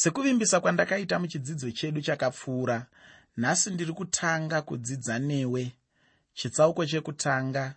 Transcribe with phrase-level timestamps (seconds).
[0.00, 2.86] sekuvimbisa kwandakaita muchidzidzo chedu chakapfuura
[3.36, 5.72] nhasi ndiri kutanga kudzidza newe.
[6.34, 7.74] Chitsauko chekutanga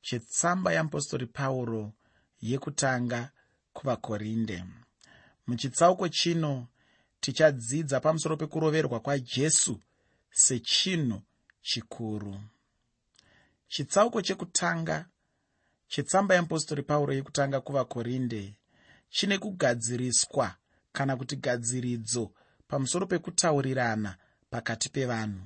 [0.00, 1.92] chetsamba yeapostori pauro
[2.40, 3.30] yekutanga
[3.72, 4.64] kuvakorinde.
[5.46, 6.66] Muchitsauko chino
[7.20, 9.80] tichadzidza pamusoro pekuroverwa kwajesu
[10.30, 11.22] sechinhu
[11.62, 12.40] chikuru.
[13.68, 15.06] Chitsauko chekutanga
[15.88, 18.54] chetsamba yeapostori pauro yekutanga kuvakorinde
[19.10, 20.56] chine kugadziriswa
[20.96, 22.24] kana kuti gadziridzo
[22.68, 24.10] pamusoro pekutaurirana
[24.50, 25.42] pakati pevanhu.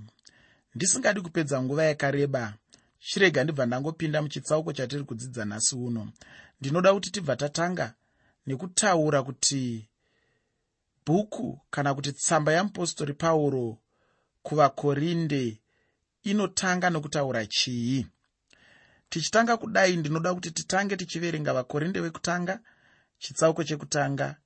[0.74, 2.54] Ndisingadi kupedza nguva yakareba.
[3.06, 6.12] Chirega ndibva ndangopinda muchitsauko chatiri kudzidza nhasi uno.
[6.60, 7.86] Ndinoda kuti tibva tatanga
[8.46, 9.88] nekutaura kuti
[11.06, 13.78] bhuku kana kuti tsamba yamupostori pauro
[14.42, 15.60] kuvakorinde
[16.22, 18.06] inotanga nokutaura chii?
[19.10, 22.60] Tichitanga kudai ndinoda kuti titange tichiverenga vakorinde vekutanga
[23.18, 24.36] chitsauko chekutanga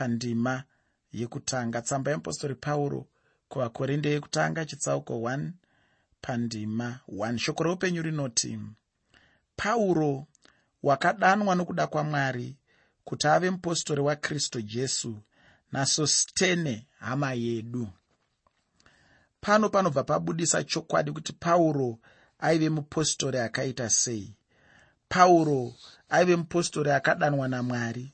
[0.00, 0.64] pandima
[1.12, 1.82] yekutanga.
[1.82, 3.00] Tsamba yeapostori pauro
[3.48, 5.50] kuvakorinde yekutanga chitsauko 1
[6.22, 8.58] pandima 1 shoko reupenyu rinoti
[9.56, 10.26] pauro
[10.82, 12.56] wakadanwa nokuda kwamwari
[13.04, 15.22] kuti ave mupostori wakristu jesu
[15.72, 17.88] nasostene hama yedu.
[19.40, 21.98] Pano panobva pabudisa chokwadi kuti pauro
[22.38, 24.34] aive mupostori akaita sei.
[25.08, 25.74] Pauro
[26.08, 28.12] aive mupostori akadanwa namwari.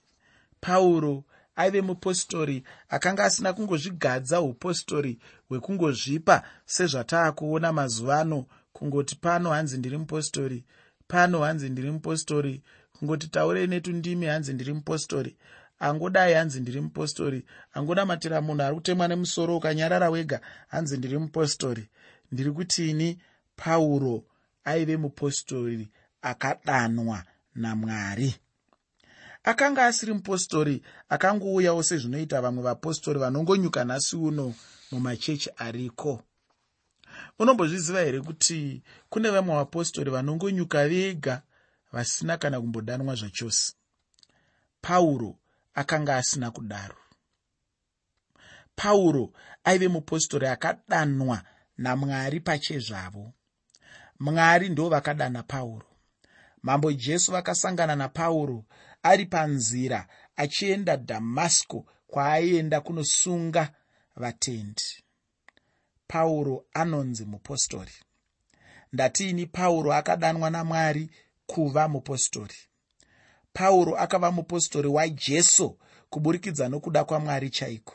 [0.61, 1.25] Pauro
[1.57, 5.19] aive mupostori akanga asina kungozvigadza upostori
[5.49, 8.47] hwekungozvipa sezvataakuona mazuva ano.
[8.73, 10.65] Kungoti pano hanzi ndiri mupostori
[11.09, 12.63] pano hanzi ndiri mupostori.
[12.99, 15.37] Kungoti taurei netundimi hanzi ndiri mupostori
[15.79, 17.45] angodai hanzi ndiri mupostori.
[17.73, 21.89] Angonamatira munhu ari kutemwa nemusoro ukanyarara wega hanzi ndiri mupostori.
[22.33, 23.19] Ndiri kutini?
[23.57, 24.25] Pauro
[24.65, 25.89] aive mupostori
[26.23, 27.23] akadanwa
[27.55, 28.35] namwari
[29.47, 34.55] akanga asiri mupostori akangouyawo sezvinoita vamwe vapostori vanongonyuka nhasi uno
[34.91, 36.23] mumachechi ariko.
[37.39, 41.43] Unombozviziva here kuti kune vamwe vapostori vanongonyuka vega
[41.93, 43.75] vasina kana kumbodanwa zvachose?
[44.81, 45.39] Pauro
[45.75, 46.97] akanga asina kudaro.
[48.77, 49.33] Pauro
[49.65, 51.43] aive mupostori akadanwa
[51.79, 53.33] namwari pachezvavo.
[54.21, 55.87] Mwari ndo vakadana pauro.
[56.63, 58.65] Mambo jesu vakasangana napauro
[59.11, 63.75] ari panzira achienda dhamasiko kwaaienda kunosunga
[64.17, 64.83] vatendi.
[66.07, 67.93] Pauro anonzi mupostori.
[68.93, 71.11] Ndatiini pauro akadanwa namwari
[71.47, 72.55] kuva mupostori.
[73.53, 75.79] Pauro akava mupostori wajesu
[76.11, 77.95] kuburikidza nokuda kwamwari chaiko?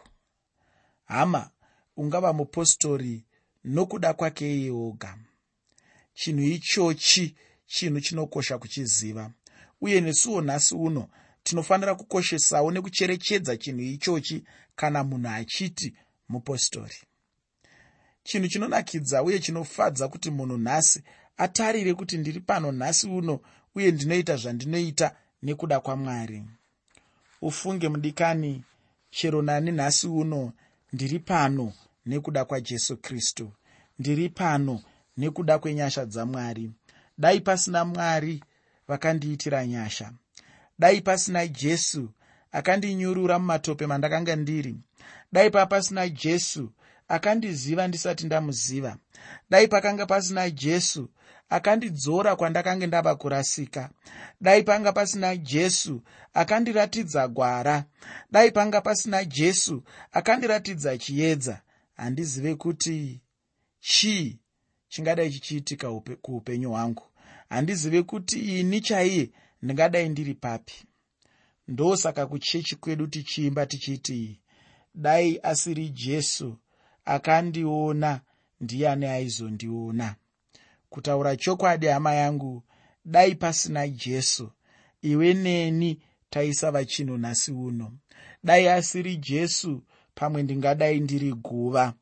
[1.06, 1.50] Hama
[1.98, 3.26] ungava mupostori
[3.64, 5.18] nokuda kwake iye oga.
[6.14, 7.36] Chinhu ichochi
[7.66, 9.32] chinhu chinokosha kuchiziva
[9.82, 11.08] uye nesuwo nhasi uno
[11.44, 14.44] tinofanira kukoshesawo nekucherechedza chinhu ichochi
[14.76, 15.94] kana munhu achiti
[16.30, 16.96] mupostori.
[18.24, 21.04] Chinhu chinonakidza uye chinofadza kuti munhu nhasi
[21.38, 23.40] atarire kuti ndiri pano nhasi uno
[23.76, 26.44] uye ndinoita zvandinoita nekuda kwamwari.
[27.42, 28.64] Ufunge mudikani
[29.12, 30.54] chero nani nhasi uno
[30.94, 31.74] ndiri pano
[32.06, 33.52] nekuda kwajesu kristu.
[34.00, 34.82] Ndiri pano
[35.18, 36.72] nekuda kwenyasha dzamwari
[37.18, 38.44] dai pasina mwari
[38.92, 40.12] vakandiitira nyasha.
[40.80, 42.10] Dai pasina jesu
[42.52, 44.76] akandinyurura mumatope mandakanga ndiri.
[45.32, 46.72] Dai papasina jesu
[47.08, 48.98] akandiziva ndisati ndamuziva.
[49.50, 51.10] Dai pakanga pasina jesu
[51.50, 53.90] akandidzora kwandakanga ndava kurasika.
[54.42, 56.02] Dai panga pasina jesu
[56.34, 57.86] akandiratidza gwara.
[58.32, 61.62] Dai panga pasina jesu akandiratidza chiedza.
[61.98, 63.22] Handizive kuti
[63.80, 64.40] chii
[64.90, 65.88] chingadai chichiitika
[66.22, 67.04] kuupenyu hwangu
[67.52, 69.30] handizive kuti ini chaiye
[69.62, 70.74] ndingadai ndiri papi.
[71.68, 74.40] Ndosaka kuchechi kwedu tichiimba tichiti
[74.96, 76.58] dai asiri jesu
[77.06, 78.22] akandiona
[78.62, 80.16] ndiani aizondiona.
[80.90, 82.64] Kutaura chokwadi hama yangu
[83.06, 84.52] dai pasina jesu
[85.02, 87.94] iwe neni taisava chinhu nhasi uno.
[88.44, 89.84] Dai asiri jesu
[90.16, 91.94] pamwe ndingadai ndiri guva.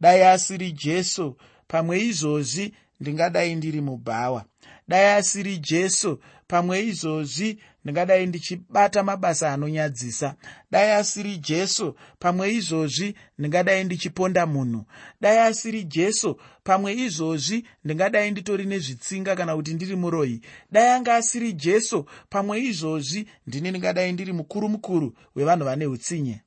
[0.00, 1.36] Dai asiri jesu
[1.68, 4.44] pamwe izvozvi ndingadai ndiri mubhawa
[4.90, 6.10] dai asiri jesu
[6.50, 7.50] pamwe izvozvi
[7.84, 10.28] ndingadai ndichibata mabasa anonyadzisa.
[10.70, 11.86] Dai asiri jesu
[12.18, 13.08] pamwe izvozvi
[13.38, 14.84] ndingadai ndichiponda munhu.
[15.20, 16.30] Dai asiri jesu
[16.64, 20.36] pamwe izvozvi ndingadai nditori nezvitsinga kana kuti ndiri muroyi
[20.72, 21.98] dai anga asiri jesu
[22.32, 26.40] pamwe izvozvi ndini ndingadai ndiri mukuru mukuru wevanhu vane utsinye.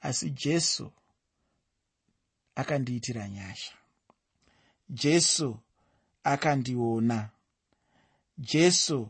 [0.00, 0.92] Asi jesu
[2.54, 3.72] akandiitira nyasha.
[4.90, 5.58] Jesu
[6.24, 7.28] akandiona
[8.40, 9.08] jesu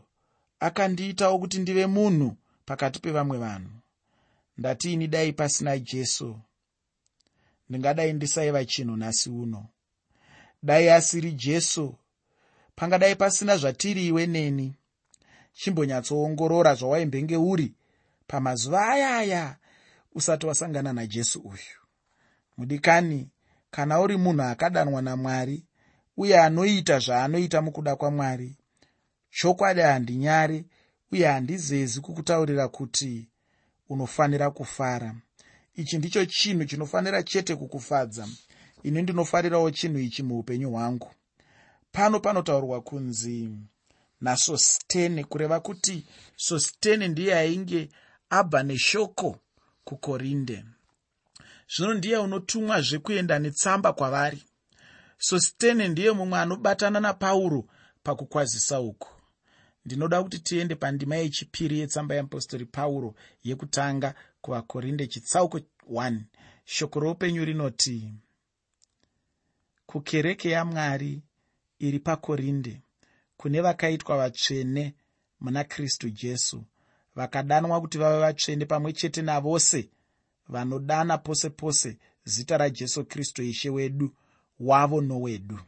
[0.59, 3.71] akandiitawo kuti ndive munhu pakati pevamwe vanhu.
[4.57, 6.39] Ndatiini dai pasina jesu?
[7.69, 9.65] Ndingadai ndisaiva chinhu nhasi uno.
[10.63, 11.95] Dai asiri jesu?
[12.75, 14.75] Pangadai pasina zvatiri iwe neni?
[15.53, 17.73] Chimbonyatsoongorora zvawaimbenge uri
[18.27, 19.57] pamazuva ayaya
[20.15, 21.77] usati wasangana najesu uyu.
[22.57, 23.29] Mudikani
[23.71, 25.63] kana uri munhu akadanwa namwari
[26.17, 28.55] uye anoita zvaanoita mukuda kwamwari
[29.31, 30.65] chokwadi handinyari
[31.11, 33.27] uye handizezi kukutaurira kuti
[33.89, 35.15] unofanira kufara.
[35.75, 38.27] Ichi ndicho chinhu chinofanira chete kukufadza.
[38.83, 41.11] Ini ndinofarirawo chinhu ichi muupenyu hwangu.
[41.91, 43.49] Pano panotaurwa kunzi
[44.21, 46.05] nasostene kureva kuti
[46.35, 47.89] sostene ndiye ainge
[48.29, 49.39] abva neshoko
[49.83, 50.65] kukorinde.
[51.75, 54.43] Zvino ndiye unotumwa zvekuenda netsamba kwavari.
[55.17, 57.65] Sostene ndiye mumwe anobatana napauro
[58.03, 59.20] pakukwazisa uku
[59.85, 66.19] ndinoda kuti tiende pandima yechipiri yetsamba yeapostori pauro yekutanga kuvakorinde chitsauko 1
[66.65, 68.13] shoko roupenyu rinoti
[69.85, 71.21] kukereke yamwari
[71.79, 72.81] iri pakorinde
[73.37, 74.93] kune vakaitwa vatsvene
[75.39, 76.63] muna kristu jesu
[77.15, 79.89] vakadanwa kuti vave vatsvene pamwe chete navose
[80.49, 84.15] vanodana pose pose zita rajesu kristu ishe wedu
[84.59, 85.59] wavo nowedu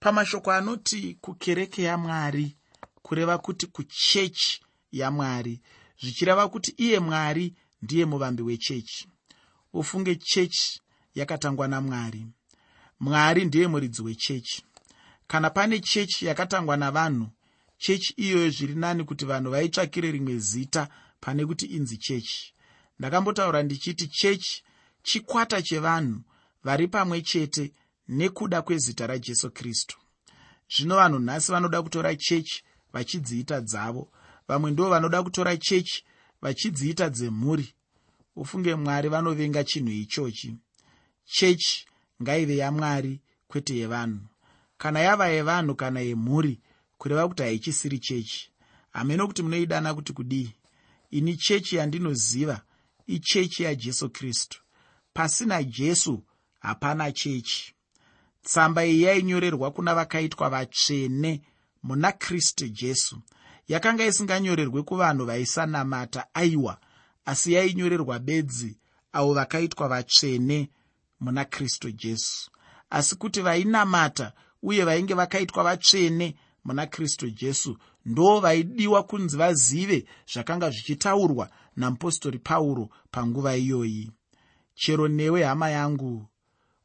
[0.00, 2.56] pamashoko anoti kukereke yamwari
[3.02, 4.60] kureva kuti kuchechi
[4.92, 5.60] yamwari
[6.00, 9.08] zvichireva kuti iye mwari ndiye muvambi wechechi.
[9.72, 10.80] Ufunge chechi
[11.14, 12.26] yakatangwa namwari.
[13.00, 14.64] Mwari ndiye muridzi wechechi.
[15.26, 17.28] Kana pane chechi yakatangwa navanhu
[17.78, 20.88] chechi iyoyo zviri nani kuti vanhu vaitsvakire rimwe zita
[21.20, 22.54] pane kuti inzi chechi.
[22.98, 24.62] Ndakambotaura ndichiti chechi
[25.02, 26.20] chikwata chevanhu
[26.64, 27.72] vari pamwe chete
[28.10, 29.98] nekuda kwezita rajesu kristu.
[30.76, 32.62] Zvino vanhu nhasi vanoda kutora chechi
[32.92, 34.12] vachidziita dzavo
[34.48, 36.04] vamwe ndo vanoda kutora chechi
[36.42, 37.74] vachidziita dzemhuri.
[38.36, 40.56] Ufunge mwari vanovenga chinhu ichochi.
[41.24, 41.86] Chechi
[42.22, 44.20] ngaive yamwari kwete yevanhu.
[44.78, 46.60] Kana yava yevanhu kana yemhuri
[46.98, 48.50] kureva kuti haichisiri chechi.
[48.90, 50.54] Hameno kuti munoidana kuti kudii?
[51.10, 52.62] Ini chechi yandinoziva
[53.06, 54.62] ichechi yajesu kristu.
[55.12, 56.24] Pasina jesu
[56.60, 57.74] hapana chechi
[58.42, 61.42] tsamba iyi yainyorerwa kuna vakaitwa vatsvene
[61.82, 63.16] muna kristu jesu.
[63.68, 66.78] Yakanga isinganyorerwe kuvanhu vaisanamata aiwa
[67.24, 68.78] asi yainyorerwa bedzi
[69.12, 70.70] avo vakaitwa vatsvene
[71.20, 72.50] muna kristu jesu.
[72.90, 74.32] Asi kuti vainamata
[74.62, 82.88] uye vainge vakaitwa vatsvene muna kristu jesu ndo vaidiwa kunzi vazive zvakanga zvichitaurwa namupostori pauro
[83.10, 84.10] panguva iyoyi.
[84.74, 86.26] Chero newe hama yangu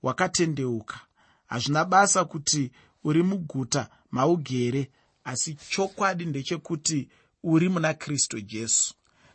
[0.04, 1.00] wakatendeuka
[1.48, 2.72] hazvina basa kuti
[3.04, 4.92] uri muguta maugere
[5.24, 7.10] asi chokwadi ndechekuti
[7.44, 8.94] uri muna kristu jesu.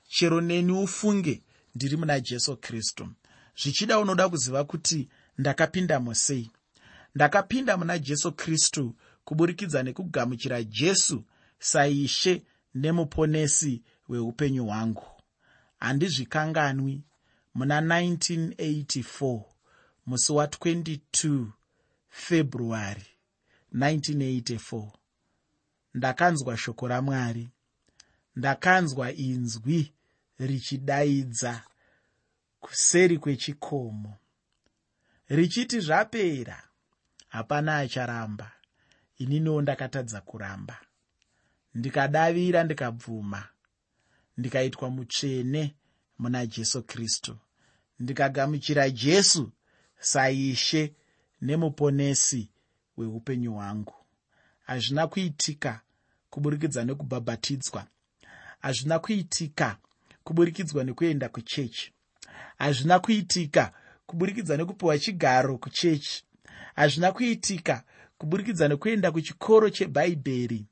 [0.09, 1.43] Chero neni ufunge
[1.75, 3.09] ndiri muna jesu kristu
[3.63, 5.09] zvichida unoda kuziva kuti
[5.39, 6.51] ndakapindamo sei
[7.15, 11.25] ndakapinda muna jesu kristu kuburikidza nekugamuchira jesu
[11.59, 12.43] saishe
[12.75, 15.07] nemuponesi weupenyu hwangu.
[15.81, 17.03] Handizvikanganwi.
[17.55, 19.43] Muna 1984
[20.07, 21.47] musi wa22
[22.11, 23.07] february
[23.75, 25.01] 1984
[25.95, 27.51] ndakanzwa shoko ramwari.
[28.37, 29.93] Ndakanzwa inzwi
[30.39, 31.63] richidaidza
[32.61, 34.17] kuseri kwechikomo.
[35.29, 36.69] Richiti zvapera.
[37.29, 38.53] Hapana acharamba.
[39.19, 40.81] Ininiwo ndakatadza kuramba.
[41.75, 43.49] Ndikadavira ndikabvuma.
[44.37, 45.75] Ndikaitwa mutsvene
[46.19, 47.39] muna jesu kristu.
[47.99, 49.53] Ndikagamuchira jesu
[49.99, 50.95] saishe
[51.43, 52.49] nemuponesi
[52.97, 53.95] weupenyu hwangu.
[54.67, 55.81] Hazvina kuitika
[56.31, 57.87] kuburikidza nekubhabhatidzwa.
[58.61, 59.77] Hazvina kuitika
[60.25, 61.93] kuburikidza nekuenda kuchechi.
[62.59, 63.73] Hazvina kuitika
[64.07, 66.25] kuburikidza nekupiwa chigaro kuchechi.
[66.77, 67.85] Hazvina kuitika
[68.19, 70.67] kuburikidza nekuenda kuchikoro chebhaibheri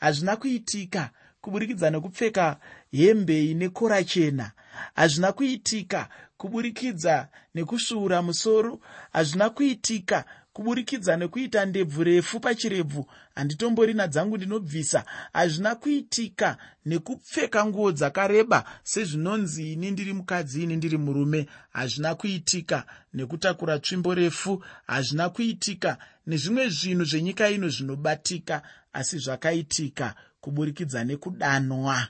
[0.00, 2.60] hazvina kuitika kuburikidza nekupfeka
[2.92, 4.52] hembe ine kora chena.
[4.94, 6.08] Hazvina kuitika
[6.44, 8.80] kuburikidza nekusvuura musoro.
[9.12, 13.06] Hazvina kuitika kuburikidza nekuita ndebvu refu pachirebvu.
[13.34, 15.04] Handitomborina dzangu ndinobvisa.
[15.32, 21.46] Hazvina kuitika nekupfeka nguo dzakareba sezvinonzi ini ndiri mukadzi ini ndiri murume.
[21.72, 24.64] Hazvina kuitika nekutakura tsvimbo refu.
[24.86, 32.08] Hazvina kuitika nezvimwe zvinhu zvenyika ino zvinobatika asi zvakaitika kuburikidza nekudanwa.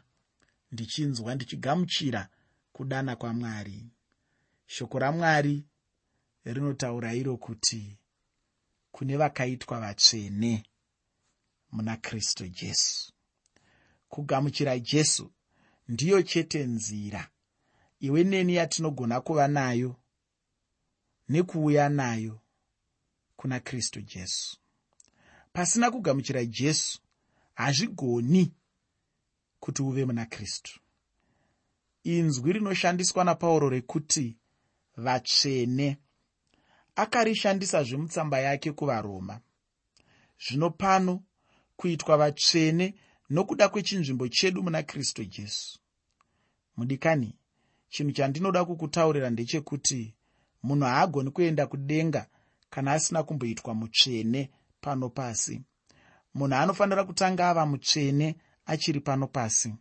[0.73, 2.29] Ndichinzwa ndichigamuchira
[2.73, 3.94] kudana kwamwari
[4.75, 5.65] shoko ramwari
[6.45, 7.99] rinotaura iro kuti
[8.93, 10.65] kune vakaitwa vatsvene
[11.73, 13.13] muna kristu jesu.
[14.09, 15.33] Kugamuchira jesu
[15.89, 17.31] ndiyo chete nzira.
[18.01, 19.97] Iwe neni yatinogona kuva nayo
[21.29, 22.41] nekuuya nayo
[23.37, 24.59] kuna kristu jesu.
[25.53, 26.99] Pasina kugamuchira jesu
[27.55, 28.53] hazvigoni
[29.61, 30.81] kuti uve muna kristu
[32.05, 34.37] inzwi rinoshandiswa napauro rekuti
[34.97, 35.99] vatsvene.
[36.97, 39.41] Akarishandisazve mutsamba yake kuvaroma.
[40.39, 41.23] Zvino pano
[41.77, 42.95] kuitwa vatsvene
[43.31, 45.79] nokuda kwechinzvimbo chedu muna kristu jesu.
[46.77, 47.37] Mudikani
[47.89, 50.15] chinhu chandinoda kukutaurira ndechekuti
[50.63, 52.27] munhu haagoni kuenda kudenga
[52.71, 55.63] kana asina kumboitwa mutsvene pano pasi.
[56.35, 58.37] Munhu anofanira kutanga ava mutsvene
[58.67, 59.75] achiri pano pasi.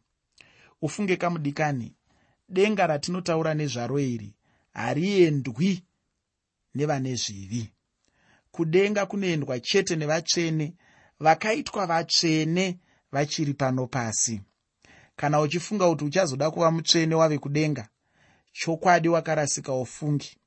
[0.82, 1.96] Ufunge kamudikani
[2.50, 4.36] denga ratinotaura nezvaro iri
[4.74, 5.84] hariendwi
[6.76, 7.70] nevane zvivi.
[8.52, 10.74] Kudenga kunoendwa chete nevatsvene
[11.20, 12.80] vakaitwa vatsvene
[13.12, 14.42] vachiri pano pasi.
[15.16, 17.88] Kana uchifunga kuti uchazoda kuva mutsvene wave kudenga
[18.52, 20.38] chokwadi wakarasika ufungi.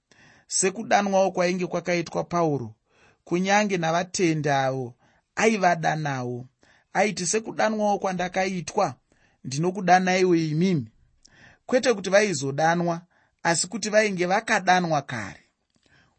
[0.46, 2.74] Sekudanwawo kwainge kwakaitwa pauro
[3.24, 4.94] kunyange navatendi avo
[5.36, 6.46] aivadanawo
[6.92, 8.94] aiti sekudanwawo kwandakaitwa
[9.44, 10.88] ndinokudanaiwo imimi.
[11.66, 13.02] Kwete kuti vaizodanwa
[13.46, 15.40] asi kuti vainge vakadanwa kare.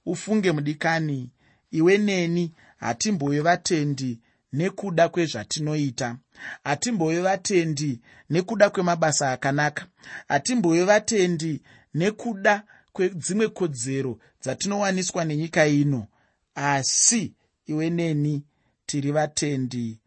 [0.05, 1.29] Ufunge mudikani
[1.71, 4.19] iwe neni hatimbove vatendi
[4.53, 6.17] nekuda kwezvatinoita.
[6.63, 9.87] Hatimbove vatendi nekuda kwemabasa akanaka.
[10.27, 11.61] Hatimbove vatendi
[11.93, 16.07] nekuda kwedzimwe kodzero dzatinowaniswa nenyika ino.
[16.55, 17.33] Asi
[17.65, 18.43] iwe neni
[18.85, 19.99] tiri vatendi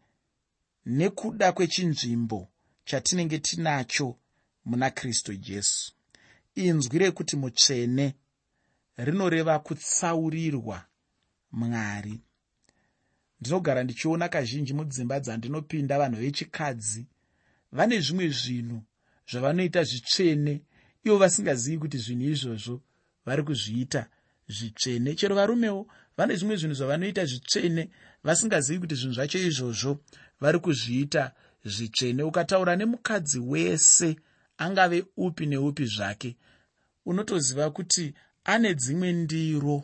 [0.85, 2.47] nekuda kwechinzvimbo
[2.85, 4.17] chatinenge tinacho
[4.65, 5.93] muna kristu jesu
[6.55, 8.15] inzwi rekuti mutsvene
[8.97, 10.85] rinoreva kutsaurirwa
[11.51, 12.21] mwari.
[13.39, 17.05] Ndinogara ndichiona kazhinji mudzimba dzandinopinda vanhu vechikadzi.
[17.71, 18.83] Vane zvimwe zvinhu
[19.31, 20.61] zvavanoita zvitsvene
[21.03, 22.81] ivo vasingazivi kuti zvinhu izvozvo
[23.25, 24.09] vari kuzviita
[24.47, 25.15] zvitsvene.
[25.15, 27.89] Chero varumewo vane zvimwe zvinhu zvavanoita zvitsvene
[28.23, 29.99] vasingazivi kuti zvinhu zvacho izvozvo
[30.41, 31.31] vari kuzviita
[31.65, 32.23] zvitsvene.
[32.23, 34.15] Ukataura nemukadzi wese
[34.63, 36.37] angave upi neupi zvake
[37.05, 38.13] unotoziva kuti
[38.43, 39.77] ane dzimwe ndiro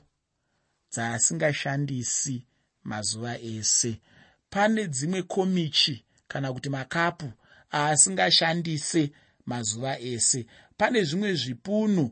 [0.91, 2.35] dzaasingashandisi
[2.83, 4.01] mazuva ese.
[4.49, 7.31] Pane dzimwe komichi kana kuti makapu
[7.73, 9.11] aasingashandise
[9.45, 10.45] mazuva ese.
[10.77, 12.05] Pane zvimwe zvipunu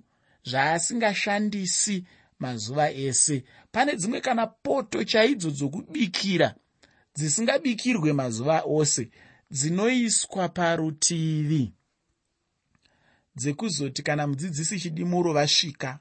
[0.50, 2.06] zvaasingashandisi
[2.40, 3.44] mazuva ese.
[3.72, 6.56] Pane dzimwe kana poto chaidzo dzokubikira
[7.16, 9.10] dzisingabikirwe mazuva ose
[9.52, 11.74] dzinoiswa parutivi
[13.36, 16.00] dzekuzoti kana mudzidzisi chidimuro vasvika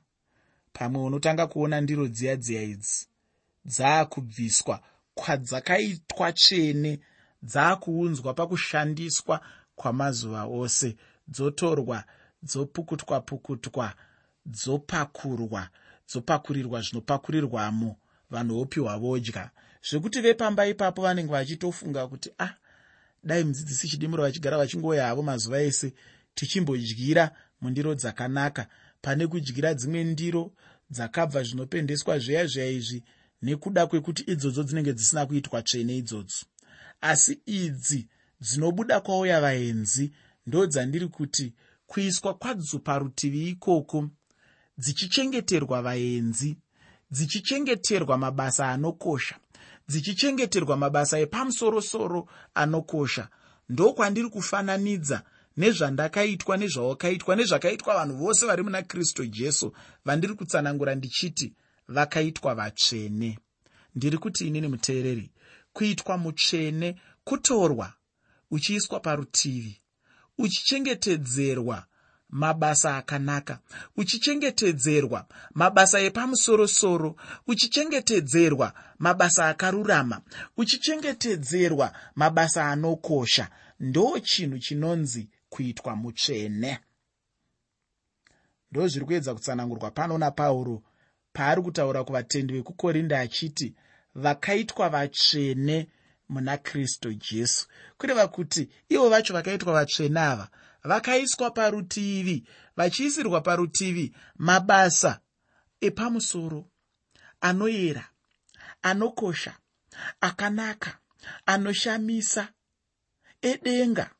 [0.73, 3.07] pamwe unotanga kuona ndiro dziya dziya idzi
[3.67, 4.81] dzaakubviswa
[5.14, 7.00] kwadzakaitwa tsvene
[7.43, 9.41] dzaakuunzwa pakushandiswa
[9.76, 10.97] kwamazuva ose
[11.29, 12.05] dzotorwa
[12.43, 13.95] dzopukutwa pukutwa
[14.47, 15.69] dzopakurwa
[16.09, 17.97] dzopakurirwa zvinopakurirwamo
[18.31, 19.50] vanhu vopiwa vodya.
[19.83, 22.55] Zvekuti vepamba ipapo vanenge vachitofunga kuti ah
[23.25, 25.95] dai mudzidzisi chidimuro vachigara vachingoya havo mazuva ese
[26.35, 28.67] tichimbodyira mundiro dzakanaka.
[29.03, 30.53] Pane kudyira dzimwe ndiro
[30.91, 33.03] dzakabva zvinopendeswa zveya zveya izvi
[33.43, 36.47] nekuda kwekuti idzodzo dzinenge dzisina kuitwa tsvene idzodzo.
[37.00, 38.09] Asi idzi
[38.41, 40.12] dzinobuda kwauya vaenzi
[40.47, 41.53] ndo dzandiri kuti
[41.87, 44.11] kuiswa kwadzo parutivi ikoko
[44.79, 46.57] dzichichengeterwa vaenzi
[47.11, 49.37] dzichichengeterwa mabasa anokosha
[49.88, 53.29] dzichichengeterwa mabasa epamusorosoro anokosha.
[53.69, 55.23] Ndokwandiri kufananidza
[55.56, 61.52] nezvandakaitwa nezvawakaitwa nezvakaitwa vanhu vose vari muna kristu jesu vandiri kutsanangura ndichiti
[61.88, 63.38] vakaitwa vatsvene.
[63.94, 65.30] Ndiri kuti inini muteereri
[65.73, 67.92] kuitwa mutsvene kutorwa
[68.50, 69.80] uchiiswa parutivi
[70.38, 71.87] uchichengetedzerwa
[72.28, 73.58] mabasa akanaka
[73.96, 80.20] uchichengetedzerwa mabasa epamusorosoro uchichengetedzerwa mabasa akarurama
[80.56, 83.49] uchichengetedzerwa mabasa anokosha.
[83.80, 86.73] Ndo chinhu chinonzi kuitwa mutsvene.
[88.70, 90.82] Ndo zviri kuedza kutsanangurwa pano napauro
[91.32, 93.75] paari kutaura kuvatendi vekukorinda achiti
[94.14, 95.76] vakaitwa vatsvene
[96.28, 97.66] muna kristu jesu.
[97.99, 100.49] Kureva kuti ivo vacho vakaitwa vatsvene ava
[100.84, 102.46] vakaiswa parutivi
[102.76, 105.20] vachiisirwa parutivi mabasa
[105.80, 106.64] epamusoro
[107.40, 108.04] anoyera
[108.82, 109.54] anokosha
[110.20, 110.99] akanaka
[111.46, 112.49] anoshamisa
[113.42, 114.11] edenga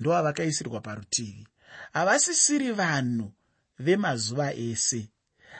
[0.00, 1.46] ndoavakaisirwa parutivi.
[1.92, 3.32] Havasisiri vanhu
[3.78, 5.08] vemazuva ese.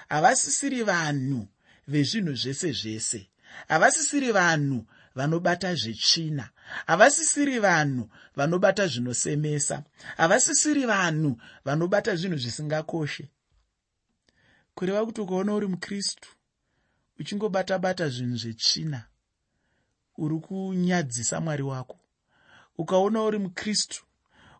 [0.08, 1.48] Havasisiri vanhu
[1.88, 3.28] vezvinhu zvese zvese.
[3.68, 6.50] Havasisiri vanhu vanobata zvetsvina.
[6.86, 9.82] Havasisiri vanhu vanobata zvinosemesa.
[10.16, 13.28] Havasisiri vanhu vanobata zvinhu zvisingakoshe.
[14.74, 16.28] Kureva kuti ukaona uri mukristu
[17.18, 19.04] uchingobata bata zvinhu zvetsvina
[20.18, 21.98] uri kunyadzisa mwari wako.
[22.78, 24.04] Ukaona uri mukristu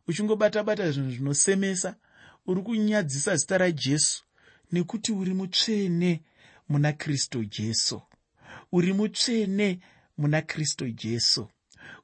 [0.06, 1.96] uchingobata bata zvinhu zvinosemesa
[2.46, 4.24] uri kunyadzisa zita rajesu
[4.72, 6.22] nekuti uri mutsvene
[6.68, 8.02] muna kristu jesu.
[8.72, 9.80] Uri mutsvene
[10.18, 11.48] muna kristu jesu.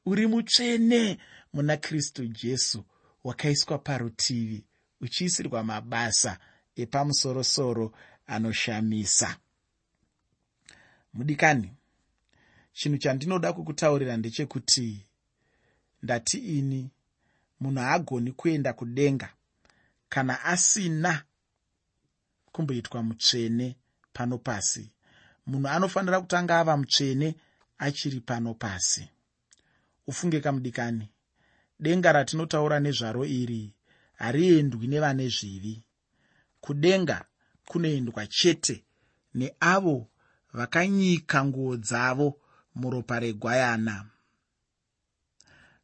[0.07, 1.19] Uri mutsvene
[1.52, 2.85] muna kristu jesu
[3.25, 4.64] wakaiswa parutivi
[5.00, 6.38] uchiisirwa mabasa
[6.76, 7.92] epamusorosoro
[8.26, 9.37] anoshamisa.
[11.12, 11.73] Mudikani
[12.73, 15.07] chinhu chandinoda kukutaurira ndechekuti
[16.02, 16.90] ndati ini
[17.61, 19.29] munhu haagoni kuenda kudenga.
[20.09, 21.23] Kana asina
[22.52, 23.76] kumboitwa mutsvene
[24.12, 24.90] pano pasi
[25.47, 27.35] munhu anofanira kutanga ava mutsvene
[27.79, 29.09] achiri pano pasi.
[30.07, 31.09] Ufunge kamudikani.
[31.81, 33.75] Denga ratinotaura nezvaro iri
[34.14, 35.83] hariendwi nevane zvivi.
[36.61, 37.25] Kudenga
[37.67, 38.85] kunoendwa chete
[39.35, 40.09] neavo
[40.52, 42.40] vakanyika nguo dzavo
[42.75, 44.07] muropa regwayana.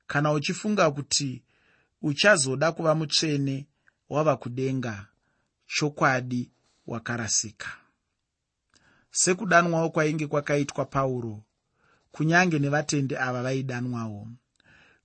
[0.06, 1.42] Kana uchifunga kuti
[2.08, 3.66] uchazoda kuva mutsvene
[4.08, 5.06] wava kudenga
[5.66, 6.50] chokwadi
[6.86, 7.68] wakarasika.
[9.10, 11.42] Sekudanwawo kwainge kwakaitwa pauro
[12.12, 14.28] kunyange nevatendi ava vaidanwawo.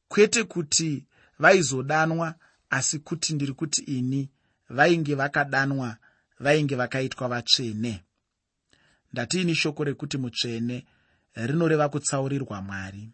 [0.07, 1.05] Kwete kuti
[1.39, 2.35] vaizodanwa
[2.69, 4.29] asi kuti ndiri kuti ini
[4.69, 5.97] vainge vakadanwa
[6.39, 8.03] vainge vakaitwa vatsvene.
[9.13, 10.85] Ndatiini shoko rekuti mutsvene
[11.35, 13.09] rinoreva kutsaurirwa mwari.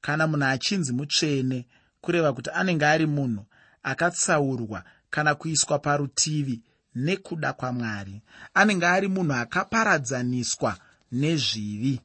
[0.00, 1.66] Kana munhu achinzi mutsvene
[2.00, 3.44] kureva kuti anenge ari munhu
[3.82, 6.62] akatsaurwa kana kuiswa parutivi
[6.94, 8.22] nekuda kwamwari.
[8.54, 10.78] Anenge ari munhu akaparadzaniswa
[11.12, 12.00] nezvivi.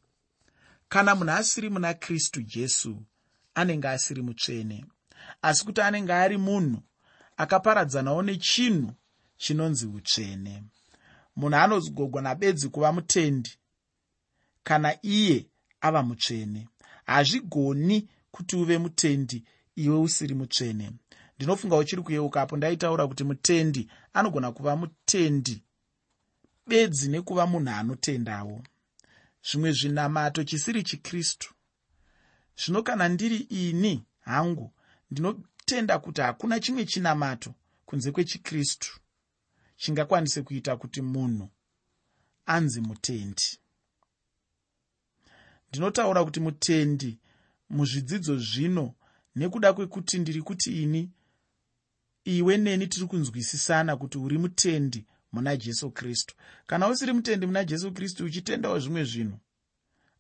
[0.90, 3.04] Kana munhu asiri muna kristu jesu
[3.56, 4.86] anenge asiri mutsvene.
[5.42, 6.82] Asi kuti anenge ari munhu
[7.38, 8.94] akaparadzanawo nechinhu
[9.38, 10.64] chinonzi utsvene.
[11.36, 13.52] Munhu anozogona bedzi kuva mutendi
[14.64, 15.46] kana iye
[15.82, 16.68] ava mutsvene.
[17.06, 19.44] Hazvigoni kuti uve mutendi
[19.76, 20.92] iwe usiri mutsvene.
[21.36, 25.64] Ndinofunga uchiri kuyeukapo ndaitaura kuti mutendi anogona kuva mutendi
[26.68, 28.64] bedzi nekuva munhu anotendawo.
[29.48, 31.54] Zvimwe zvinamato chisiri chikristu.
[32.58, 34.74] Zvino kana ndiri ini hangu
[35.12, 37.54] ndinotenda kuti hakuna chimwe chinamato
[37.86, 39.00] kunze kwechikristu
[39.78, 41.50] chingakwanise kuita kuti munhu
[42.46, 43.60] anzi mutendi.
[45.70, 47.20] Ndinotaura kuti mutendi
[47.70, 48.94] muzvidzidzo zvino
[49.36, 51.10] nekuda kwekuti ndiri kuti ini
[52.26, 56.36] iwe neni tiri kunzwisisana kuti uri mutendi muna jesu kristu.
[56.68, 59.40] Kana usiri mutendi muna jesu kristu uchitendawo zvimwe zvinhu.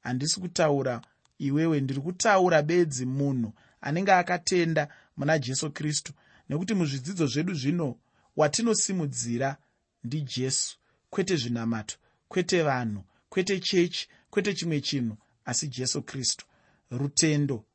[0.01, 1.01] Handisi kutaura
[1.38, 6.13] iwewe ndiri kutaura bedzi munhu anenge akatenda muna jesu kristu.
[6.49, 7.95] Nekuti muzvidzidzo zvedu zvino
[8.36, 9.58] watinosimudzira
[10.04, 10.78] ndijesu
[11.10, 11.95] kwete zvinamato
[12.28, 16.45] kwete vanhu kwete chechi kwete chimwe chinhu asi jesu kristu.
[16.91, 17.65] Rutendo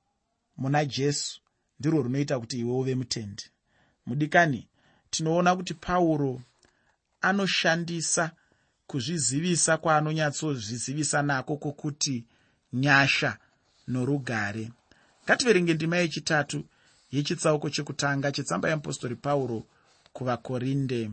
[0.60, 1.40] muna jesu
[1.78, 3.44] ndirwo runoita kuti iwe uve mutendi.
[4.06, 4.68] Mudikani
[5.10, 6.42] tinoona kuti pauro
[7.20, 8.30] anoshandisa
[8.86, 12.24] kuzvizivisa kwaanonyatsozvizivisa nako kwokuti
[12.72, 13.38] nyasha
[13.88, 14.70] norugare.
[15.24, 16.64] Ngativerenge ndima yechitatu
[17.12, 19.66] yechitsauko chekutanga chetsamba yeapostori pauro
[20.12, 21.10] kuvakorinde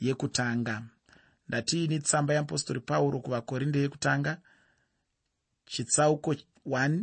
[0.00, 0.82] yekutanga.
[1.48, 4.38] Ndatiini tsamba yeapostori pauro kuvakorinde yekutanga?
[5.66, 6.34] Chitsauko
[6.66, 7.02] 1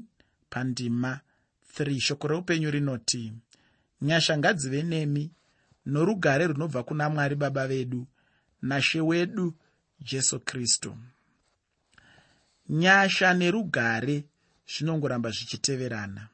[0.49, 1.19] pandima
[1.79, 3.33] 3 shoko reupenyu rinoti
[4.01, 5.31] nyasha ngadzive nemi
[5.85, 8.07] norugare runobva kuna mwari baba vedu
[8.61, 9.53] nashe wedu
[9.99, 10.97] jesu kristu.
[12.69, 14.23] Nyasha nerugare
[14.67, 16.27] zvinongoramba zvichiteverana.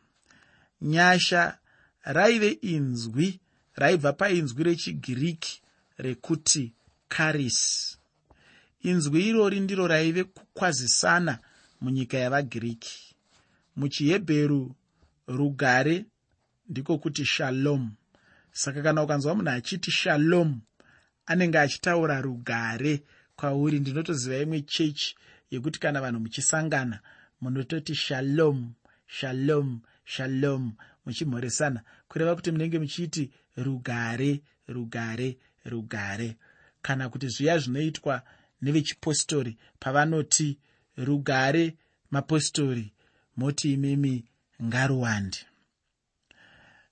[0.82, 1.58] Nyasha
[2.04, 3.40] raive inzwi
[3.76, 5.62] raibva painzwi rechigiriki
[5.98, 6.74] rekuti
[7.08, 7.98] karis
[8.84, 11.40] inzwi irori ndiro raive kukwazisana
[11.82, 13.16] munyika yavagiriki.
[13.76, 14.76] Muchihebheru
[15.28, 16.06] rugare
[16.70, 17.92] ndiko kuti shalom.
[18.52, 20.62] Saka kana ukanzwa munhu achiti shalom
[21.26, 23.04] anenge achitaura rugare
[23.36, 25.16] kwauri ndinotoziva imwe chechi
[25.52, 27.00] yekuti kana vanhu muchisangana
[27.42, 28.74] munototi shalom
[29.08, 30.74] shalom shalom
[31.06, 31.82] muchimhoresana.
[32.08, 36.38] Kureva kuti munenge muchiti rugare rugare rugare.
[36.82, 38.22] Kana kuti zviya zvinoitwa
[38.62, 40.60] nevechipostori pavanoti
[40.98, 41.78] rugare
[42.12, 42.94] mapostori
[43.38, 44.26] moti imimi
[44.64, 45.38] ngaruwandi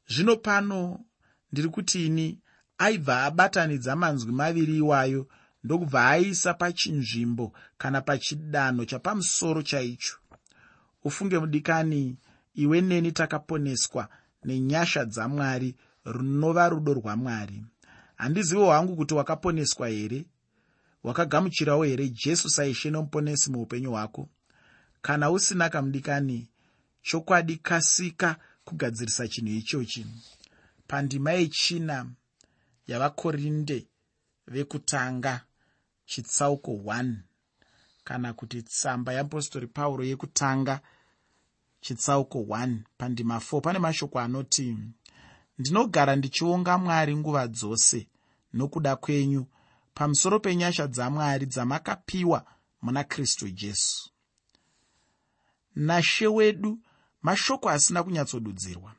[0.07, 0.99] zvino pano
[1.51, 2.39] ndiri kuti ini
[2.77, 5.27] aibva abatanidza manzwi maviri iwayo
[5.65, 10.17] ndokubva aisa pachinzvimbo kana pachidanho chapamusoro chaicho.
[11.03, 12.17] Ufunge mudikani
[12.53, 14.09] iwe neni takaponeswa
[14.45, 15.75] nenyasha dzamwari
[16.05, 17.65] runova rudo rwamwari
[18.15, 20.25] handizivo hwangu kuti wakaponeswa here?
[21.03, 24.29] Wakagamuchirawo here jesu saishe nomuponesi muupenyu hwako?
[25.01, 26.47] Kana usina kamudikani
[27.07, 28.29] chokwadi kasika
[28.65, 30.05] kugadzirisa chinhu ichochi.
[30.87, 31.97] Pandima yechina
[32.87, 33.87] yavakorinde
[34.47, 35.41] vekutanga
[36.05, 37.13] chitsauko 1
[38.03, 40.81] kana kuti tsamba yeapostori pauro yekutanga
[41.81, 44.77] chitsauko 1 pandima 4 pane mashoko anoti
[45.59, 48.07] ndinogara ndichionga mwari nguva dzose
[48.53, 49.45] nokuda kwenyu
[49.93, 52.45] pamusoro penyasha dzamwari dzamakapiwa
[52.81, 54.09] muna kristu jesu.
[55.75, 56.79] Nashe wedu
[57.25, 58.91] mashoko asina kunyatsodudzirwa.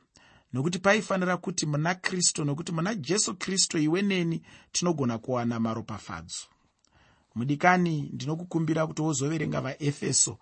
[0.53, 6.43] Nokuti paifanira kuti muna kristu nokuti muna jesu kristu iwe neni tinogona kuwana maropafadzo.
[7.35, 10.37] Mudikani ndinokukumbira kuti wozoverenga vaefeso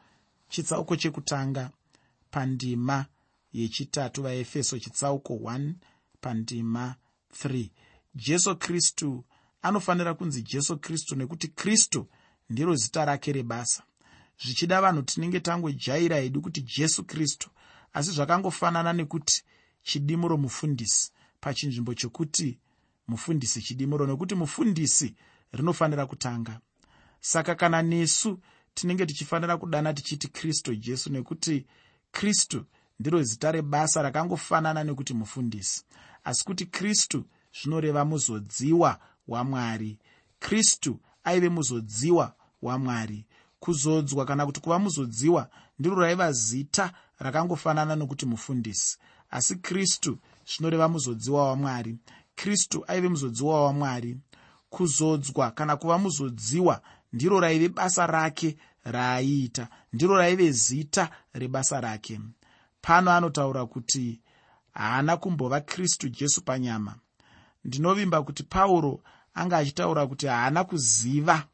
[0.50, 1.72] chitsauko chekutanga
[2.32, 3.06] pandima
[3.54, 5.74] yechitatu vaefeso chitsauko 1
[6.22, 6.96] pandima
[7.44, 7.70] 3
[8.16, 9.26] jesu kristu
[9.62, 12.08] anofanira kunzi jesu kristu nekuti kristu
[12.50, 13.84] ndiro zita rake rebasa.
[14.44, 17.50] Zvichida vanhu tinenge tangojaira hedu kuti jesu kristu
[17.96, 19.44] asi zvakangofanana nekuti
[19.84, 22.60] chidimuro mufundisi pachinzvimbo chokuti
[23.08, 25.16] mufundisi chidimuro nekuti mufundisi
[25.52, 26.60] rinofanira kutanga.
[27.22, 28.40] Saka kana nesu
[28.74, 31.66] tinenge tichifanira kudana tichiti kristu jesu nekuti
[32.12, 32.66] kristu
[33.00, 35.84] ndiro zita rebasa rakangofanana nekuti mufundisi.
[36.24, 37.26] Asi kuti kristu
[37.62, 40.00] zvinoreva muzodziwa wamwari.
[40.40, 43.26] Kristu aive muzodziwa wamwari.
[43.60, 48.98] Kuzodzwa kana kuti kuva muzodziwa ndiro raiva zita rakangofanana nokuti mufundisi.
[49.30, 51.98] Asi kristu zvinoreva muzodziwa wamwari.
[52.36, 54.18] Kristu aive muzodziwa wamwari.
[54.70, 56.82] Kuzodzwa kana kuva muzodziwa
[57.14, 62.20] ndiro raive basa rake raaiita ndiro raive zita rebasa rake.
[62.82, 64.22] Pano anotaura kuti
[64.74, 66.96] haana kumbova kristu jesu panyama.
[67.66, 71.48] Ndinovimba kuti pauro anga achitaura kuti haana kuziva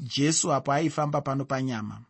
[0.00, 2.02] jesu apo aifamba pano panyama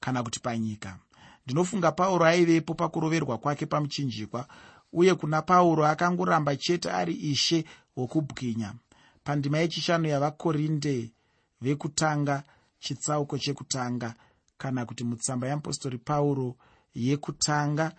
[0.00, 0.98] kana kuti panyika
[1.46, 4.48] ndinofunga pauro aivepo pakuroverwa kwake pamuchinjikwa
[4.92, 7.64] uye kuna pauro akangoramba chete ari ishe
[7.96, 8.74] wokubwinya.
[9.24, 11.10] Pandima yechishanu yavakorinde
[11.60, 12.42] vekutanga
[12.78, 14.14] chitsauko chekutanga
[14.58, 16.56] kana kuti mutsamba yeapostori pauro
[16.94, 17.92] yekutanga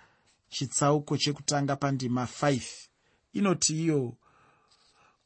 [0.50, 2.62] chitsauko chekutanga pandima 5
[3.34, 4.18] inoti iyo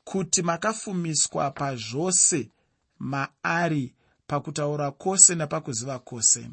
[0.04, 2.52] kuti makafumiswa pazvose
[3.00, 3.96] maari
[4.28, 6.50] pakutaura kwose napakuziva kwose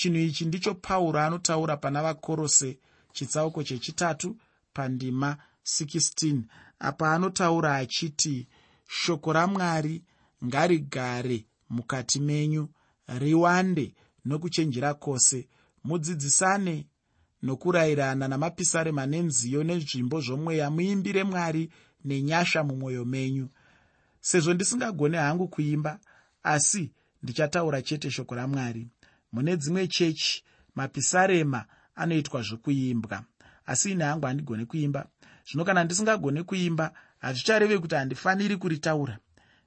[0.00, 2.78] chinhu ichi ndicho pauro anotaura pana vakorose
[3.12, 4.36] chitsauko chechitatu
[4.72, 6.42] pandima 16
[6.78, 8.48] apa anotaura achiti
[8.88, 10.02] shoko ramwari
[10.44, 12.68] ngarigare mukati menyu
[13.18, 15.48] riwande nokuchenjera kwose
[15.84, 16.86] mudzidzisane
[17.42, 21.70] nokurayirana namapisarema nenziyo nezvimbo zvomweya muimbire mwari
[22.04, 23.48] nenyasha mumwoyo menyu.
[24.20, 26.00] Sezvo ndisingagone hangu kuimba
[26.42, 28.88] asi ndichataura chete shoko ramwari
[29.32, 31.64] mune dzimwe chechi mapisarema
[31.94, 33.24] anoitwa zvokuimbwa
[33.70, 35.08] asi ine hangu handigone kuimba.
[35.46, 39.18] Zvino kana ndisingagone kuimba hazvichareve kuti handifaniri kuritaura.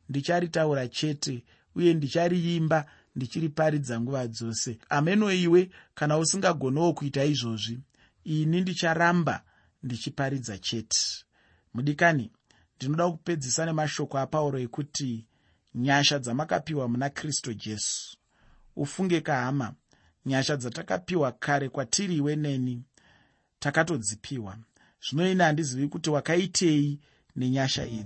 [0.09, 1.43] Ndicharitaura chete
[1.75, 4.77] uye ndichariimba ndichiriparidza nguva dzose.
[4.89, 7.79] Ameno iwe kana usingagonewo kuita izvozvi
[8.23, 9.43] ini ndicharamba
[9.83, 10.99] ndichiparidza chete.
[11.73, 12.31] Mudikani
[12.75, 15.25] ndinoda kupedzisa nemashoko apauro ekuti
[15.75, 18.17] nyasha dzamakapiwa muna kristu jesu
[18.75, 19.73] ufunge kahama.
[20.25, 22.83] Nyasha dzatakapiwa kare kwatiri iwe neni
[23.59, 24.57] takatodzipiwa.
[25.09, 26.99] Zvino ine handizivi kuti wakaitei
[27.35, 28.01] nenyasha idzi